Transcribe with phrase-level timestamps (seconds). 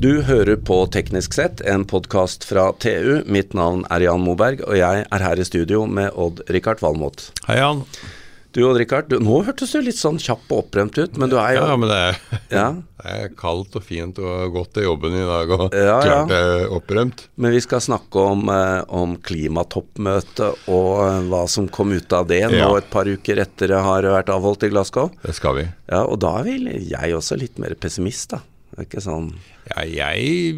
[0.00, 3.18] Du hører på Teknisk sett, en podkast fra TU.
[3.28, 7.26] Mitt navn er Jan Moberg, og jeg er her i studio med Odd-Rikard Valmot.
[7.44, 7.82] Hei, Jan.
[8.56, 11.60] Du Odd-Rikard, nå hørtes du litt sånn kjapp og opprømt ut, men du er jo
[11.68, 12.16] Ja, men det er,
[12.50, 12.64] Ja,
[13.04, 16.40] det er kaldt og fint og godt til jobben i dag, og Ja, klart det
[16.48, 17.26] er opprømt.
[17.36, 22.26] men vi skal snakke om, eh, om klimatoppmøtet og eh, hva som kom ut av
[22.32, 22.72] det nå Ja.
[22.80, 25.12] et par uker etter det har vært avholdt i Glasgow.
[25.22, 25.68] Det skal vi.
[25.92, 28.40] Ja, og da er vel jeg også litt mer pessimist, da.
[28.70, 29.32] Det er ikke sånn
[29.70, 30.54] Ja, jeg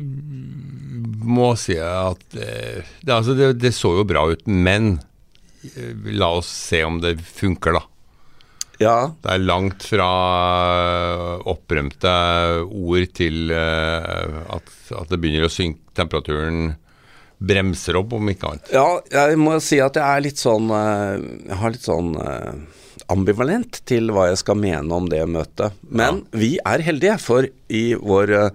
[1.22, 4.96] må si at eh, det, altså det, det så jo bra ut, men
[5.72, 7.82] eh, la oss se om det funker, da.
[8.82, 10.08] Ja, Det er langt fra
[10.82, 12.12] eh, opprømte
[12.66, 15.78] ord til at, at det begynner å synke.
[15.92, 16.72] Temperaturen
[17.42, 18.70] bremser opp, om ikke annet.
[18.72, 22.14] Ja, jeg må si at jeg er litt sånn Jeg har litt sånn
[23.10, 25.74] ambivalent til hva jeg skal mene om det møtet.
[25.90, 28.50] Men vi er heldige, for i vår eh,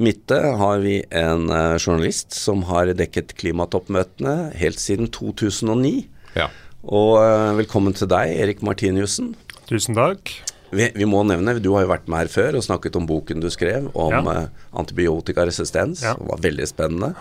[0.00, 6.06] midte har vi en eh, journalist som har dekket klimatoppmøtene helt siden 2009.
[6.38, 6.48] Ja.
[6.84, 9.34] Og eh, velkommen til deg, Erik Martiniussen.
[9.68, 10.32] Tusen takk.
[10.70, 13.42] Vi, vi må nevne, du har jo vært med her før og snakket om boken
[13.42, 14.44] du skrev om Ja.
[14.78, 16.04] antibiotikaresistens.
[16.06, 16.14] Ja.
[16.14, 17.14] Det var veldig spennende.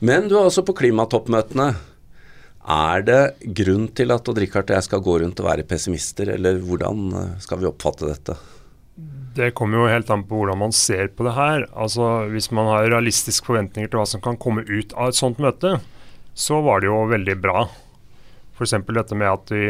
[0.00, 1.72] Men du er også på klimatoppmøtene.
[2.66, 3.20] Er det
[3.56, 7.04] grunn til at Odd Rikard og jeg skal gå rundt og være pessimister, eller hvordan
[7.16, 8.36] eh, skal vi oppfatte dette?
[9.38, 11.68] Det kommer jo helt an på hvordan man ser på det her.
[11.72, 15.38] Altså, Hvis man har realistiske forventninger til hva som kan komme ut av et sånt
[15.38, 15.78] møte,
[16.34, 17.68] så var det jo veldig bra.
[18.58, 18.74] F.eks.
[18.90, 19.66] dette med at vi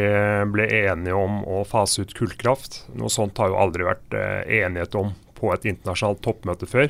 [0.49, 2.87] ble enige om å fase ut kullkraft.
[2.97, 6.89] Noe sånt har jo aldri vært eh, enighet om på et internasjonalt toppmøte før,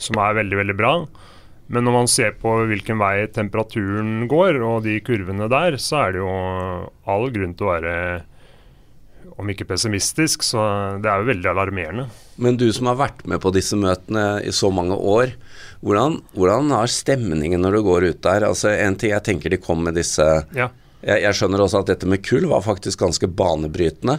[0.00, 0.92] som er veldig, veldig bra.
[1.68, 6.16] Men når man ser på hvilken vei temperaturen går, og de kurvene der, så er
[6.16, 6.32] det jo
[7.08, 7.94] all grunn til å være
[9.38, 10.62] om ikke pessimistisk, så
[10.98, 12.08] det er jo veldig alarmerende.
[12.42, 15.34] Men du som har vært med på disse møtene i så mange år,
[15.84, 18.48] hvordan, hvordan har stemningen når du går ut der?
[18.48, 20.24] Altså En ting jeg tenker de kom med disse
[20.56, 20.72] Ja.
[20.98, 24.16] Jeg, jeg skjønner også at dette med kull var faktisk ganske banebrytende.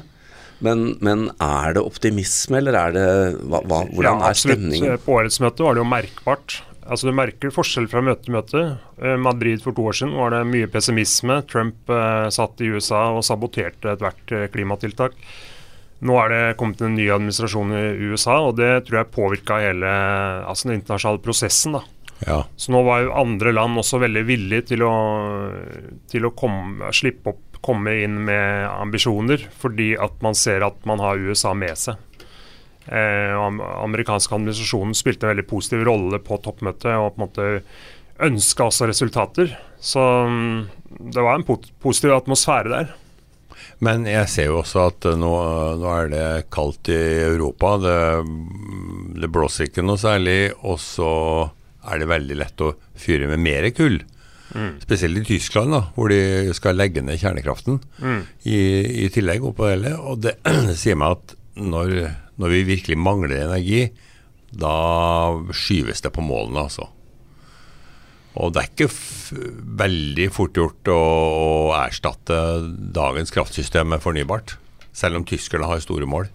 [0.63, 3.07] Men, men er det optimisme, eller er det
[3.43, 5.01] hva, hva, Hvordan ja, er stemningen?
[5.03, 6.61] På årets møte var det jo merkbart.
[6.89, 8.63] Altså Du merker forskjell fra møte til møte.
[8.97, 11.41] Eh, Madrid for to år siden var det mye pessimisme.
[11.49, 15.15] Trump eh, satt i USA og saboterte ethvert eh, klimatiltak.
[15.99, 19.89] Nå er det kommet en ny administrasjon i USA, og det tror jeg påvirka hele
[20.47, 21.75] altså den internasjonale prosessen.
[21.75, 21.83] da.
[22.23, 22.39] ja.
[22.55, 24.93] Så nå var jo andre land også veldig villige til å,
[26.09, 31.03] til å komme, slippe opp, komme inn med ambisjoner, fordi at man ser at man
[31.03, 31.99] har USA med seg.
[32.89, 33.35] Eh,
[33.83, 37.49] amerikanske administrasjonen spilte en veldig positiv rolle på toppmøtet og på en måte
[38.25, 39.53] ønska også resultater.
[39.79, 40.55] Så mm,
[41.13, 42.95] det var en positiv atmosfære der.
[43.85, 45.31] Men jeg ser jo også at eh, nå,
[45.79, 46.99] nå er det kaldt i
[47.29, 47.75] Europa.
[47.83, 47.99] Det,
[49.21, 50.39] det blåser ikke noe særlig.
[50.65, 51.11] Og så
[51.89, 54.01] er det veldig lett å fyre med mer kull.
[54.81, 57.77] Spesielt i Tyskland, da, hvor de skal legge ned kjernekraften
[58.49, 58.57] i,
[59.05, 59.45] i tillegg.
[59.45, 59.93] oppå det.
[59.93, 61.93] Og det, det sier meg at når,
[62.39, 63.89] når vi virkelig mangler energi,
[64.49, 64.73] da
[65.53, 66.87] skyves det på målene, altså.
[68.39, 68.89] Og det er ikke
[69.81, 72.37] veldig fort gjort å, å erstatte
[72.95, 74.55] dagens kraftsystem med fornybart.
[74.95, 76.29] Selv om tyskerne har store mål.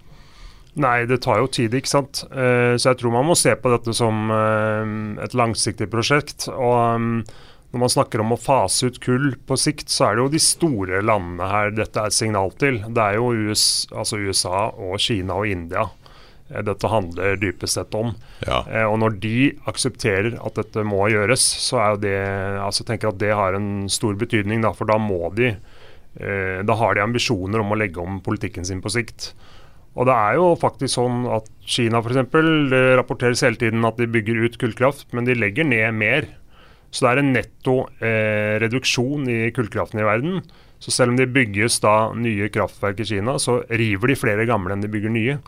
[0.75, 2.25] Nei, det tar jo tid, ikke sant.
[2.35, 6.49] Eh, så jeg tror man må se på dette som eh, et langsiktig prosjekt.
[6.51, 7.21] Og um,
[7.75, 10.41] når man snakker om å fase ut kull på sikt, så er det jo de
[10.43, 12.79] store landene her dette er et signal til.
[12.87, 15.89] Det er jo US, altså USA og Kina og India
[16.53, 18.13] eh, dette handler dypest sett om.
[18.47, 18.61] Ja.
[18.71, 19.39] Eh, og når de
[19.71, 22.21] aksepterer at dette må gjøres, så er jo det
[22.63, 24.63] altså tenker at det har en stor betydning.
[24.63, 28.71] Da, for da må de eh, Da har de ambisjoner om å legge om politikken
[28.71, 29.33] sin på sikt.
[29.99, 32.23] Og det er jo faktisk sånn at Kina f.eks.
[33.03, 36.31] Rapporteres hele tiden at de bygger ut kullkraft, men de legger ned mer.
[36.95, 40.43] Så det er en netto eh, reduksjon i kullkraften i verden.
[40.79, 44.75] Så selv om det bygges da nye kraftverk i Kina, så river de flere gamle
[44.77, 45.39] enn de bygger nye.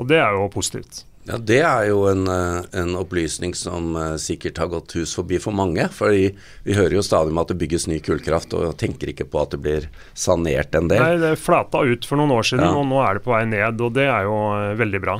[0.00, 1.04] Og det er jo positivt.
[1.26, 5.40] Ja, Det er jo en, eh, en opplysning som eh, sikkert har gått hus forbi
[5.42, 5.88] for mange.
[5.90, 9.42] for vi hører jo stadig om at det bygges ny kullkraft, og tenker ikke på
[9.42, 11.02] at det blir sanert en del.
[11.02, 12.74] Nei, det flata ut for noen år siden, Ja.
[12.78, 13.80] og nå er det på vei ned.
[13.80, 15.18] Og det er jo eh, veldig bra.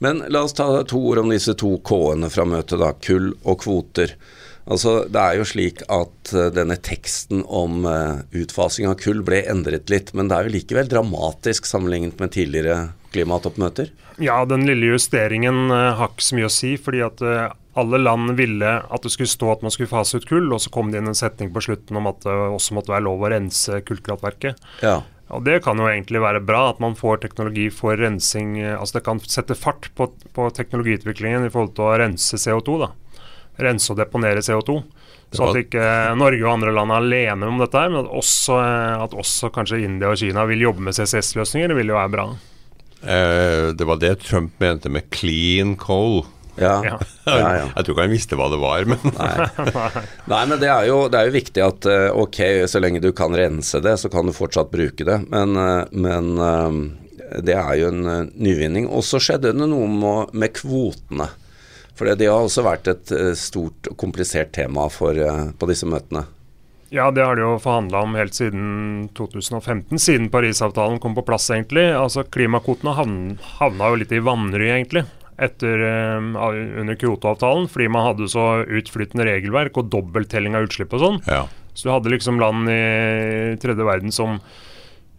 [0.00, 2.92] Men la oss ta to ord om disse to K-ene fra møtet, da.
[2.92, 4.12] Kull og kvoter.
[4.70, 9.42] Altså, Det er jo slik at eh, denne teksten om eh, utfasing av kull ble
[9.50, 13.90] endret litt, men det er jo likevel dramatisk sammenlignet med tidligere klimatoppmøter.
[14.22, 17.24] Ja, den lille justeringen eh, har ikke så mye å si, fordi at
[17.80, 20.70] alle land ville at det skulle stå at man skulle fase ut kull, og så
[20.74, 23.32] kom det inn en setning på slutten om at det også måtte være lov å
[23.32, 24.62] rense kullkraftverket.
[24.86, 25.00] Ja.
[25.30, 28.56] Og Det kan jo egentlig være bra at man får teknologi for rensing.
[28.74, 32.80] altså Det kan sette fart på, på teknologiutviklingen i forhold til å rense CO2.
[32.82, 32.90] da.
[33.60, 34.80] Rense og deponere CO2.
[35.30, 35.82] Så at ikke
[36.18, 38.56] Norge og andre land er alene om dette, her, men at også,
[39.06, 42.26] at også kanskje India og Kina vil jobbe med CCS-løsninger, det vil jo være bra.
[43.00, 46.24] Eh, det var det Trump mente med clean coal.
[46.58, 46.80] Ja.
[47.30, 47.38] Ja.
[47.38, 47.66] ja, ja.
[47.76, 50.04] Jeg tror ikke han visste hva det var, men Nei.
[50.32, 53.12] Nei, men det er, jo, det er jo viktig at eh, ok, så lenge du
[53.14, 55.20] kan rense det, så kan du fortsatt bruke det.
[55.30, 58.88] Men, eh, men eh, det er jo en nyvinning.
[58.90, 61.28] Og så skjedde det noe med, med kvotene.
[61.98, 65.88] For det har også vært et eh, stort og komplisert tema for, eh, på disse
[65.88, 66.24] møtene.
[66.90, 71.46] Ja, det har de jo forhandla om helt siden 2015, siden Parisavtalen kom på plass,
[71.54, 71.84] egentlig.
[71.94, 72.96] Altså Klimakvotene
[73.60, 75.04] havna jo litt i vanry, egentlig,
[75.38, 76.18] etter, eh,
[76.82, 77.68] under Kyoto-avtalen.
[77.70, 81.22] Fordi man hadde så utflytende regelverk og dobbelttelling av utslipp og sånn.
[81.30, 81.46] ja.
[81.70, 84.40] Så du hadde liksom land i tredje verden som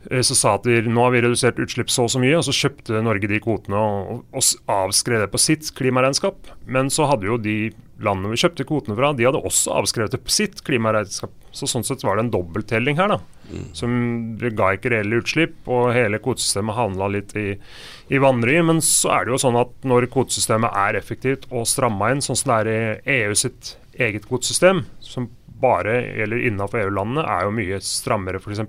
[0.09, 2.47] eh, så sa at vi, nå har vi redusert utslipp så og så mye, og
[2.47, 6.51] så kjøpte Norge de kvotene og, og avskrev det på sitt klimaregnskap.
[6.65, 7.57] Men så hadde jo de
[8.01, 11.33] landene vi kjøpte kvotene fra, de hadde også avskrevet det på sitt klimaregnskap.
[11.51, 13.19] Så sånn sett var det en dobbelttelling her, da.
[13.75, 13.91] Som
[14.39, 17.49] ga ikke reelle utslipp, og hele kvotesystemet handla litt i,
[18.09, 18.55] i vanry.
[18.65, 22.39] Men så er det jo sånn at når kvotesystemet er effektivt og stramma inn, sånn
[22.39, 25.29] som det er i EU sitt eget kvotesystem, som
[25.61, 28.63] bare gjelder innenfor EU-landene, er jo mye strammere, f.eks.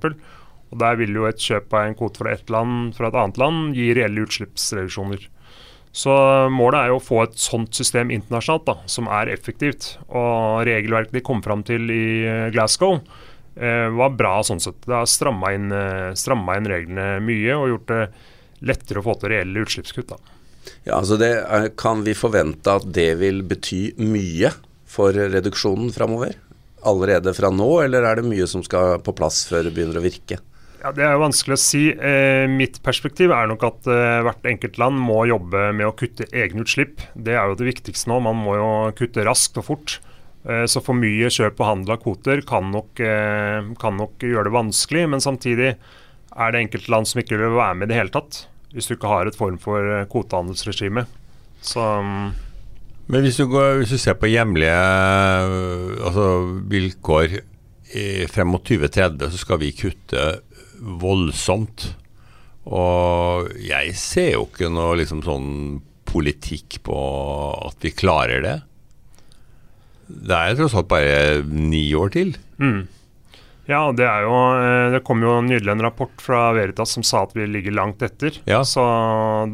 [0.73, 3.41] Og Der vil jo et kjøp av en kvote fra ett land fra et annet
[3.41, 5.29] land gi reelle utslippsreduksjoner.
[5.93, 6.13] Så
[6.49, 9.99] målet er jo å få et sånt system internasjonalt da, som er effektivt.
[10.09, 14.81] Og regelverket de kom fram til i eh, Glasgow eh, var bra sånn sett.
[14.87, 16.15] Det har stramma inn, eh,
[16.57, 18.05] inn reglene mye og gjort det
[18.65, 20.15] lettere å få til reelle utslippskutt.
[20.15, 20.39] da.
[20.87, 24.55] Ja, altså det er, Kan vi forvente at det vil bety mye
[24.89, 26.39] for reduksjonen framover?
[26.89, 30.07] Allerede fra nå, eller er det mye som skal på plass før det begynner å
[30.07, 30.41] virke?
[30.83, 31.83] Ja, Det er jo vanskelig å si.
[31.95, 36.27] Eh, mitt perspektiv er nok at eh, hvert enkelt land må jobbe med å kutte
[36.35, 37.05] egne utslipp.
[37.15, 38.19] Det er jo det viktigste nå.
[38.25, 40.01] Man må jo kutte raskt og fort.
[40.43, 44.49] Eh, så for mye kjøp og handel av kvoter kan nok, eh, kan nok gjøre
[44.49, 45.09] det vanskelig.
[45.09, 48.47] Men samtidig er det enkelte land som ikke vil være med i det hele tatt.
[48.73, 51.07] Hvis du ikke har et form for eh, kvotehandelsregime.
[51.63, 52.33] Så mm,
[53.07, 56.27] Men hvis du, går, hvis du ser på hjemlige øh, altså
[56.71, 57.41] vilkår
[58.33, 60.41] frem mot 2030, så skal vi kutte
[60.83, 61.93] voldsomt.
[62.69, 65.49] Og jeg ser jo ikke noe liksom sånn
[66.07, 66.99] politikk på
[67.69, 68.57] at vi klarer det.
[70.13, 72.37] Det er tross alt bare ni år til.
[72.59, 72.83] mm.
[73.71, 77.21] Ja, det er jo eh, Det kom jo nylig en rapport fra Veritas som sa
[77.23, 78.35] at vi ligger langt etter.
[78.51, 78.65] Ja.
[78.67, 78.83] Så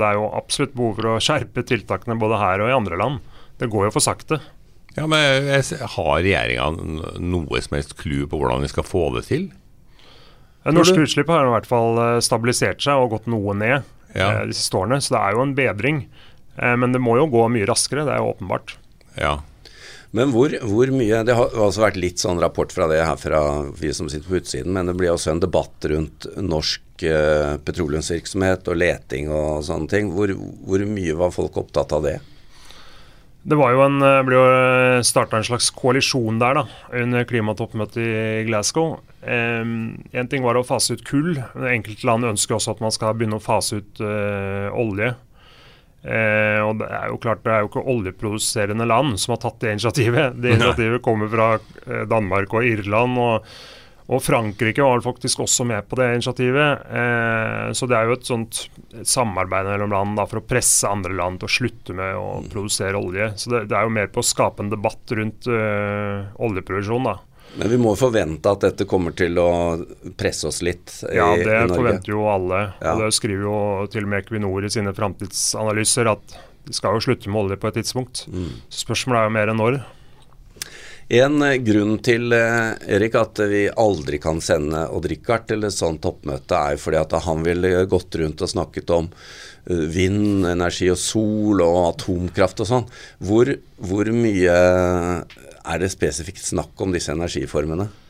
[0.01, 3.21] det er jo absolutt behov for å skjerpe tiltakene både her og i andre land.
[3.61, 4.41] Det går jo for sakte.
[4.97, 5.45] Ja, men
[5.93, 6.71] Har regjeringa
[7.21, 9.51] noe som helst clou på hvordan vi skal få det til?
[10.75, 13.83] Norske utslipp har i hvert fall eh, stabilisert seg og gått noe ned
[14.15, 14.31] Ja.
[14.41, 16.03] eh, de siste årene, så det er jo en bedring.
[16.59, 18.77] Eh, Men det må jo gå mye raskere, det er jo åpenbart.
[19.17, 19.39] Ja.
[20.11, 23.41] Men hvor, hvor mye Det har også vært litt sånn rapport fra det her fra
[23.77, 28.69] vi som sitter på utsiden, men det blir også en debatt rundt norsk eh, petroleumsvirksomhet
[28.73, 30.11] og leting og sånne ting.
[30.17, 30.33] Hvor,
[30.65, 32.19] hvor mye var folk opptatt av det?
[33.49, 34.49] Det var jo en, eh, ble jo
[35.07, 38.99] starta en slags koalisjon der da, under klimatoppmøtet i Glasgow.
[39.25, 41.33] Én ting var å fase ut kull.
[41.57, 45.11] Enkelte land ønsker også at man skal begynne å fase ut uh, olje.
[45.99, 49.59] Uh, og Det er jo klart det er jo ikke oljeproduserende land som har tatt
[49.65, 50.39] det initiativet.
[50.39, 53.19] Det initiativet kommer fra eh, Danmark og Irland.
[53.19, 53.51] og
[54.09, 56.87] og Frankrike var faktisk også med på det initiativet.
[56.89, 58.61] Eh, så det er jo et sånt
[59.05, 62.97] samarbeid mellom land da, for å presse andre land til å slutte med å produsere
[62.97, 63.35] olje.
[63.37, 67.19] Så det, det er jo mer på å skape en debatt rundt øh, oljeproduksjon, da.
[67.59, 69.51] Men vi må forvente at dette kommer til å
[70.21, 71.77] presse oss litt i, Ja, det i Norge.
[71.77, 72.65] forventer jo alle.
[72.81, 72.95] Ja.
[72.95, 73.61] Og det skriver jo
[73.93, 76.39] til og med Equinor i sine framtidsanalyser at
[76.69, 78.27] de skal jo slutte med olje på et tidspunkt.
[78.33, 78.51] Mm.
[78.69, 79.81] Så spørsmålet er jo mer enn når.
[81.09, 85.73] En eh, grunn til eh, Erik, at vi aldri kan sende Odd Rikard til et
[85.73, 90.91] sånt toppmøte, er fordi at han ville gått rundt og snakket om eh, vind, energi
[90.93, 92.85] og sol og atomkraft og sånn.
[93.25, 97.89] Hvor, hvor mye er det spesifikt snakk om disse energiformene?
[97.89, 98.05] Nei, Det er inn,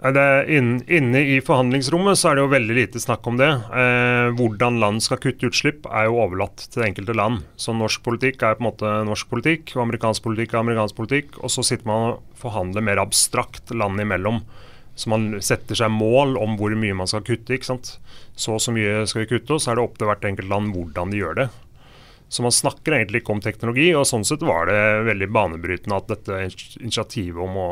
[0.00, 3.50] inne i forhandlingsrommet så er det jo veldig lite snakk om det.
[3.50, 7.42] Eh, hvordan land skal kutte utslipp er jo overlatt til det enkelte land.
[7.60, 11.36] Så norsk politikk er på en måte norsk politikk, og amerikansk politikk er amerikansk politikk.
[11.44, 14.40] Og så sitter man og forhandler mer abstrakt land imellom.
[14.96, 17.52] Så man setter seg mål om hvor mye man skal kutte.
[17.52, 17.98] ikke sant?
[18.32, 20.48] Så og så mye skal vi kutte, og så er det opp til hvert enkelt
[20.48, 21.50] land hvordan de gjør det.
[22.30, 26.12] Så man snakker egentlig ikke om teknologi, og sånn sett var det veldig banebrytende at
[26.12, 26.36] dette
[26.78, 27.68] initiativet om å,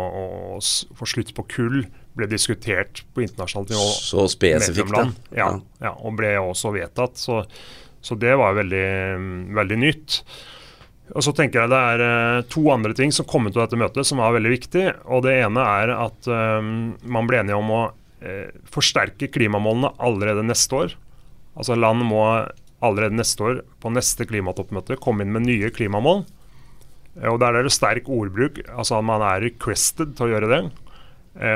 [0.58, 1.84] å få slutt på kull
[2.18, 3.88] ble diskutert på internasjonalt nivå.
[4.02, 5.06] Så spesifikt, da.
[5.38, 5.48] Ja,
[5.82, 7.18] ja, og ble også vedtatt.
[7.20, 7.42] Så,
[8.04, 8.86] så det var veldig,
[9.58, 10.20] veldig nytt.
[11.16, 13.80] Og så tenker jeg Det er uh, to andre ting som kom ut av dette
[13.80, 14.86] møtet som var veldig viktig.
[15.08, 16.72] og Det ene er at um,
[17.08, 20.96] man ble enige om å uh, forsterke klimamålene allerede neste år.
[21.58, 22.24] Altså Land må
[22.84, 26.22] allerede neste år, på neste klimatoppmøte, komme inn med nye klimamål.
[27.26, 28.60] Og Der er det sterk ordbruk.
[28.70, 30.60] altså Man er requested til å gjøre det.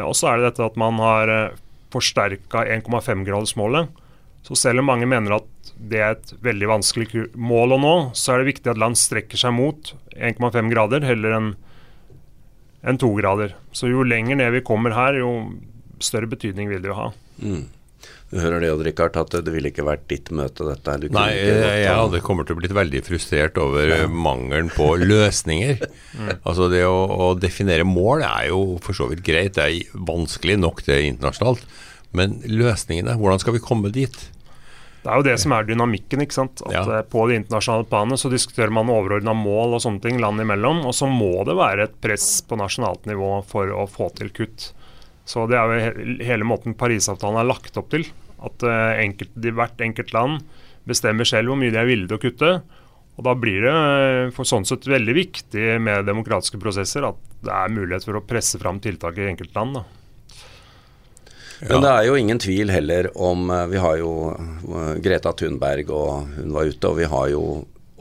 [0.05, 1.59] Og så er det dette at man har uh,
[1.93, 3.91] forsterka 1,5-gradersmålet.
[4.43, 8.35] Så selv om mange mener at det er et veldig vanskelig mål å nå, så
[8.35, 11.53] er det viktig at land strekker seg mot 1,5 grader heller enn
[12.83, 13.55] en 2 grader.
[13.71, 15.53] Så jo lenger ned vi kommer her, jo
[16.03, 17.09] større betydning vil det jo ha.
[17.39, 17.65] Mm.
[18.33, 20.95] Du hører det, Odd Rikard, at det ville ikke vært ditt møte, dette.
[21.03, 24.07] Du Nei, jeg ja, hadde kommet til å blitt veldig frustrert over ja.
[24.09, 25.83] mangelen på løsninger.
[26.17, 26.31] mm.
[26.39, 30.57] Altså Det å, å, definere mål er jo for så vidt greit, det er vanskelig
[30.63, 31.67] nok det internasjonalt.
[32.17, 34.17] Men løsningene, hvordan skal vi komme dit?
[35.03, 36.25] Det er jo det som er dynamikken.
[36.25, 36.65] ikke sant?
[36.65, 36.83] At ja.
[37.01, 40.87] Eh, på det internasjonale planet så diskuterer man overordna mål og sånne ting land imellom.
[40.89, 44.71] Og så må det være et press på nasjonalt nivå for å få til kutt.
[45.33, 48.05] Så det er jo hele måten Parisavtalen er lagt opp til.
[48.43, 50.43] At uh, enkelt, hvert enkelt land
[50.89, 52.53] bestemmer selv hvor mye de er villige til å kutte.
[53.13, 57.53] Og Da blir det eh, for sånn sett veldig viktig med demokratiske prosesser at det
[57.53, 59.77] er mulighet for å presse fram tiltak i enkeltland.
[59.77, 59.83] da.
[61.69, 65.93] Men det er jo ingen tvil heller om eh, Vi har jo eh, Greta Thunberg,
[65.93, 67.45] og hun var ute, og vi har jo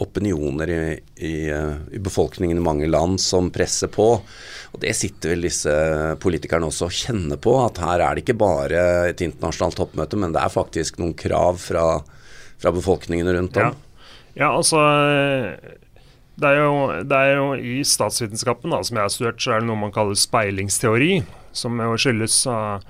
[0.01, 0.79] opinioner i,
[1.15, 4.07] i, eh, i, befolkningen i mange land som presser på.
[4.71, 5.75] Og Det sitter vel disse
[6.23, 10.33] politikerne også og kjenner på, at her er det ikke bare et internasjonalt toppmøte, men
[10.35, 11.85] det er faktisk noen krav fra,
[12.61, 13.71] fra befolkningen rundt om.
[13.71, 14.81] Ja, ja altså
[16.41, 19.61] det er, jo, det er, jo, I statsvitenskapen da, som jeg har studert, så er
[19.61, 21.19] det noe man kaller speilingsteori,
[21.53, 22.87] som jo skyldes av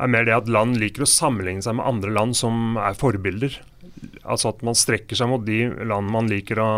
[0.00, 3.60] er mer det at land liker å sammenligne seg med andre land som er forbilder.
[4.24, 6.70] Altså at man strekker seg mot de land man liker å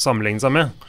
[0.00, 0.86] sammenligne seg med.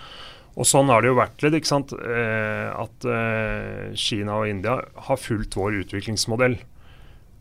[0.57, 1.59] Og sånn har det jo vært litt.
[1.59, 1.93] ikke sant?
[1.93, 6.57] Eh, at eh, Kina og India har fulgt vår utviklingsmodell.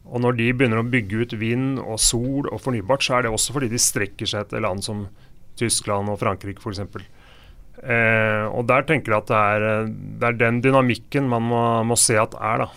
[0.06, 3.32] Og når de begynner å bygge ut vind og sol og fornybart, så er det
[3.32, 5.06] også fordi de strekker seg etter land som
[5.58, 6.84] Tyskland og Frankrike f.eks.
[7.76, 11.98] Eh, og der tenker jeg at det er, det er den dynamikken man må, må
[12.00, 12.70] se at er, da.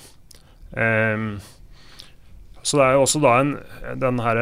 [0.69, 1.31] Um,
[2.63, 3.53] så det er jo også da en,
[4.01, 4.39] den her,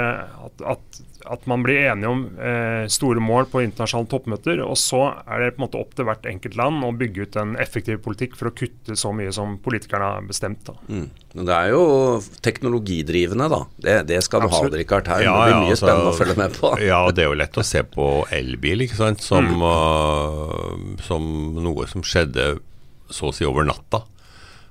[0.47, 4.61] at, at, at, man blir enige om eh, store mål på internasjonale toppmøter.
[4.65, 7.37] Og så er det på en måte opp til hvert enkelt land å bygge ut
[7.41, 10.71] en effektiv politikk for å kutte så mye som politikerne har bestemt.
[10.89, 11.07] Mm.
[11.37, 11.83] Men det er jo
[12.45, 13.61] teknologidrivende, da.
[13.77, 14.73] Det, det skal du Absolutt.
[14.73, 15.13] ha, Rikard.
[15.13, 16.73] Her ja, det blir mye ja, altså, spennende å følge med på.
[16.91, 19.25] ja, det er jo lett å se på elbil ikke sant?
[19.25, 19.65] Som, mm.
[19.67, 21.31] uh, som
[21.61, 22.55] noe som skjedde
[23.13, 24.03] så å si over natta.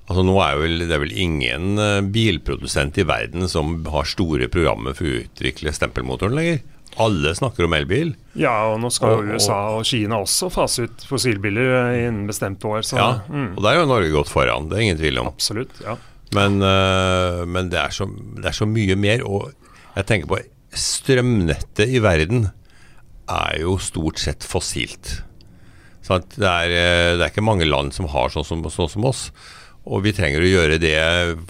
[0.07, 4.47] Altså nå er vel, Det er vel ingen uh, bilprodusent i verden som har store
[4.51, 6.61] programmer for å utvikle stempelmotoren lenger.
[7.03, 8.13] Alle snakker om elbil.
[8.39, 12.65] Ja, og nå skal jo USA og Kina også fase ut fossilbiler eh, innen bestemte
[12.71, 12.81] år.
[12.87, 13.51] Så, ja, mm.
[13.51, 15.29] og der har jo Norge gått foran, det er ingen tvil om.
[15.29, 15.93] Absolutt, ja.
[16.33, 19.21] Men, uh, men det, er så, det, er så, mye mer.
[19.27, 19.51] Og
[19.93, 20.41] jeg tenker på
[20.77, 22.49] strømnettet i verden
[23.27, 25.19] er jo stort sett fossilt.
[26.07, 29.25] Det, er, det, er, ikke mange land som har sånn som, sånn som oss
[29.87, 30.97] og vi trenger å gjøre det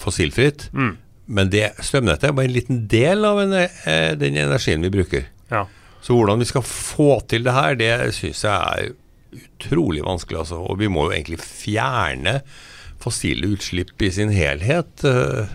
[0.01, 0.69] fossilfritt.
[0.73, 0.93] Mm.
[1.37, 5.27] Men det, strømnettet er bare en liten del av en, eh, den energien vi bruker.
[5.51, 5.65] Ja.
[6.01, 8.93] Så hvordan vi skal få til det her, det syns jeg er
[9.35, 10.39] utrolig vanskelig.
[10.45, 10.61] Altså.
[10.63, 12.39] Og vi må jo egentlig fjerne
[13.03, 15.03] fossile utslipp i sin helhet.
[15.03, 15.51] Eh.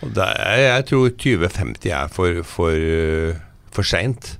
[0.00, 3.36] Og er, jeg tror 2050 er for, for,
[3.74, 4.38] for seint.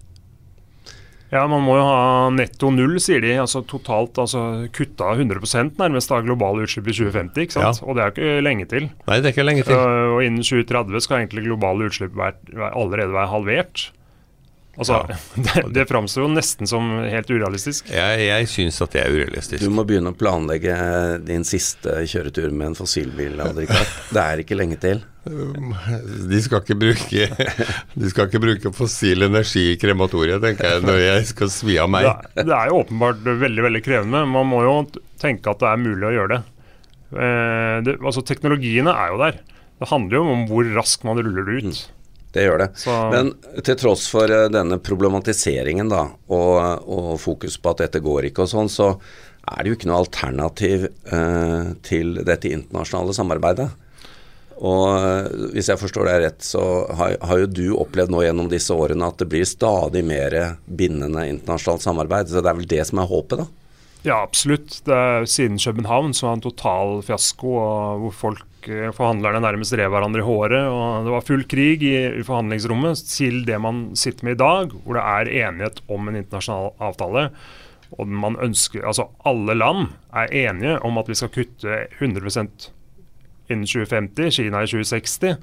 [1.31, 3.37] Ja, man må jo ha netto null, sier de.
[3.39, 7.45] altså Totalt altså kutta 100% nærmest av globale utslipp i 2050.
[7.45, 7.81] ikke sant?
[7.83, 7.87] Ja.
[7.87, 8.91] Og det er jo ikke lenge til.
[9.07, 9.79] Nei, det er ikke lenge til.
[9.79, 13.87] Uh, og innen 2030 skal egentlig globale utslipp være, allerede være halvert.
[14.79, 15.17] Altså, ja.
[15.47, 17.91] Det, det framstår jo nesten som helt urealistisk.
[17.91, 19.65] Jeg, jeg syns at det er urealistisk.
[19.65, 20.77] Du må begynne å planlegge
[21.27, 23.41] din siste kjøretur med en fossilbil.
[24.15, 25.03] Det er ikke lenge til.
[25.21, 27.27] De skal ikke bruke
[28.01, 31.91] De skal ikke bruke fossil energi i krematoriet, tenker jeg, når jeg skal svi av
[31.93, 32.09] meg.
[32.33, 34.25] Det, det er jo åpenbart veldig veldig krevende.
[34.33, 34.75] Man må jo
[35.21, 36.43] tenke at det er mulig å gjøre det.
[37.11, 39.41] Eh, det altså Teknologiene er jo der.
[39.81, 41.87] Det handler jo om hvor raskt man ruller det ut.
[42.33, 42.71] Det gjør det.
[42.79, 42.95] Så.
[43.11, 43.33] Men
[43.67, 48.47] til tross for eh, denne problematiseringen da, og, og, fokus på at dette går ikke
[48.47, 48.93] og sånn, så
[49.51, 53.67] er det jo ikke noe alternativ eh, til dette internasjonale samarbeidet.
[54.61, 56.63] Og eh, hvis jeg forstår deg rett, så
[57.01, 61.27] har, har, jo du opplevd nå gjennom disse årene at det blir stadig mer bindende
[61.33, 62.31] internasjonalt samarbeid.
[62.31, 63.49] Så det er vel det som er håpet, da?
[64.01, 64.79] Ja, absolutt.
[65.29, 67.51] Siden København så var en total fiasko,
[68.01, 70.67] hvor folk forhandlerne nærmest rev hverandre i håret.
[70.67, 74.77] og Det var full krig i, i forhandlingsrommet til det man sitter med i dag,
[74.85, 77.31] hvor det er enighet om en internasjonal avtale.
[77.99, 82.71] Og man ønsker, altså Alle land er enige om at vi skal kutte 100%
[83.51, 85.39] innen 2050, Kina i 2060.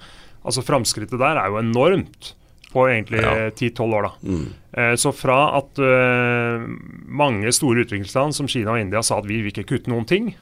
[0.48, 2.34] Altså Framskrittet der er jo enormt
[2.72, 3.50] på egentlig ja.
[3.50, 4.08] 10-12 år.
[4.08, 4.12] da.
[4.22, 4.48] Mm.
[4.78, 6.68] Eh, så fra at uh,
[7.08, 10.34] mange store utviklingsland som Kina og India sa at vi vil ikke kutte noen ting,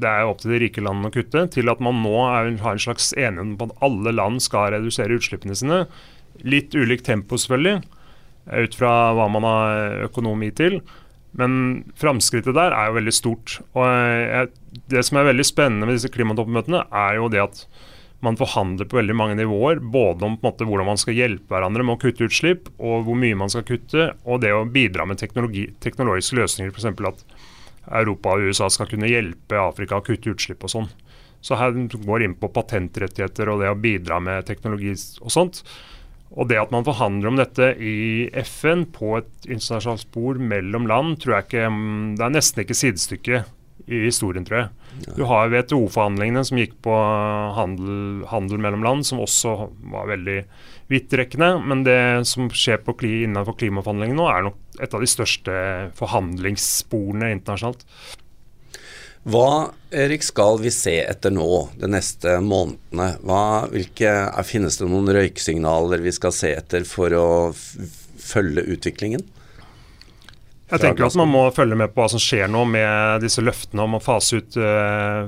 [0.00, 2.76] det er opp til de rike landene å kutte, til at man nå er, har
[2.76, 5.84] en slags enighet på at alle land skal redusere utslippene sine.
[6.46, 7.84] Litt ulikt tempo, selvfølgelig,
[8.50, 10.80] ut fra hva man har økonomi til.
[11.38, 13.60] Men framskrittet der er jo veldig stort.
[13.76, 14.50] Og jeg,
[14.90, 17.64] Det som er veldig spennende med disse klimatoppmøtene, er jo det at
[18.20, 19.80] man forhandler på veldig mange nivåer.
[19.80, 23.38] Både om måte, hvordan man skal hjelpe hverandre med å kutte utslipp, og hvor mye
[23.38, 26.74] man skal kutte, og det å bidra med teknologiske løsninger.
[26.74, 26.90] F.eks.
[26.90, 27.24] at
[27.86, 30.90] Europa og USA skal kunne hjelpe Afrika å kutte utslipp og sånn.
[31.40, 34.92] Så her går inn på patentrettigheter og det å bidra med teknologi
[35.24, 35.62] og sånt.
[36.30, 41.16] Og det at man forhandler om dette i FN på et internasjonalt spor mellom land,
[41.22, 43.40] tror jeg ikke mm, Det er nesten ikke sidestykke
[43.90, 44.68] i historien, tror jeg.
[45.16, 46.94] Du har WTO-forhandlingene som gikk på
[47.56, 49.54] handel, handel, mellom land, som også
[49.90, 50.36] var veldig
[50.92, 51.50] vidtrekkende.
[51.64, 51.98] Men det
[52.30, 55.54] som skjer på, innenfor klimaforhandlingene nå, er nok et av de største
[55.98, 57.84] forhandlingssporene internasjonalt.
[59.28, 61.46] Hva Erik, skal vi se etter nå
[61.76, 63.10] de neste månedene?
[63.20, 64.14] Hva, hvilke,
[64.48, 69.26] finnes det noen røyksignaler vi skal se etter for å følge utviklingen?
[70.70, 73.84] Jeg tenker at man må følge med på hva som skjer nå med disse løftene
[73.84, 75.26] om å fase ut uh,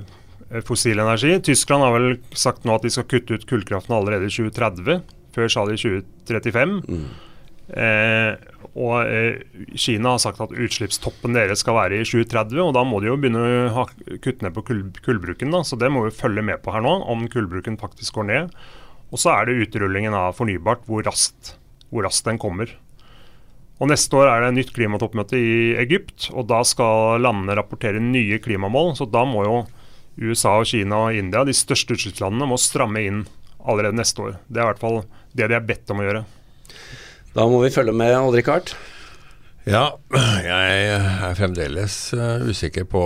[0.64, 1.34] fossil energi.
[1.44, 5.02] Tyskland har vel sagt nå at de skal kutte ut kullkraften allerede i 2030.
[5.34, 6.78] Før sa de 2035.
[6.86, 7.04] Mm.
[7.72, 8.32] Eh,
[8.72, 9.42] og eh,
[9.76, 13.18] Kina har sagt at utslippstoppen deres skal være i 2030, og da må de jo
[13.20, 13.84] begynne å
[14.24, 15.52] kutte ned på kull, kullbruken.
[15.68, 18.54] Så det må vi følge med på her nå, om kullbruken faktisk går ned.
[19.12, 21.56] Og så er det utrullingen av fornybart, hvor raskt,
[21.92, 22.72] hvor raskt den kommer.
[23.82, 28.38] Og Neste år er det nytt klimatoppmøte i Egypt, og da skal landene rapportere nye
[28.40, 28.94] klimamål.
[28.96, 29.56] Så da må jo
[30.16, 33.24] USA, og Kina og India, de største utslippslandene, må stramme inn
[33.58, 34.38] allerede neste år.
[34.48, 35.02] Det er i hvert fall
[35.36, 36.22] det de er bedt om å gjøre.
[37.32, 38.74] Da må vi følge med, Odd-Rikard.
[39.64, 39.92] Ja,
[40.42, 43.02] jeg er fremdeles uh, usikker på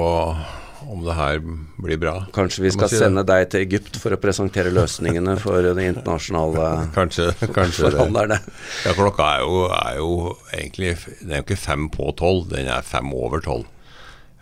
[0.87, 1.39] om det her
[1.83, 2.15] blir bra.
[2.35, 3.31] Kanskje vi skal si sende det.
[3.31, 8.39] deg til Egypt for å presentere løsningene for de internasjonale kanskje, kanskje forhandlerne.
[8.87, 10.11] Ja, klokka er jo, er jo,
[10.55, 13.69] egentlig Den er jo ikke fem på tolv, den er fem over tolv.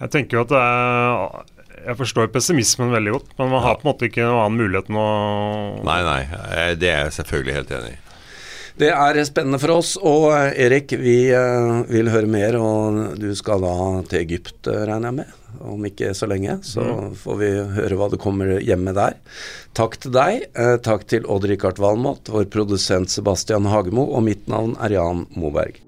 [0.00, 1.42] Jeg tenker jo at det er
[1.84, 4.88] jeg forstår pessimismen veldig godt, men man har på en måte ikke noen annen mulighet
[4.88, 5.08] enn å
[5.84, 6.20] Nei, nei,
[6.80, 8.03] det er jeg selvfølgelig helt enig i.
[8.74, 9.94] Det er spennende for oss.
[10.02, 13.74] Og Erik, vi uh, vil høre mer, og du skal da
[14.10, 15.40] til Egypt, eh, regner jeg med?
[15.64, 16.58] Om ikke så lenge.
[16.66, 17.14] Så mm.
[17.22, 19.20] får vi høre hva det kommer hjemme der.
[19.78, 20.48] Takk til deg.
[20.84, 25.78] Takk til Odd-Rikard Valmot, vår produsent Sebastian Hagemo, og mitt navn er Jan Moberg.